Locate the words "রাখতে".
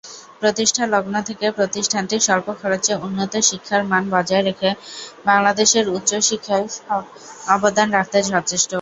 7.97-8.17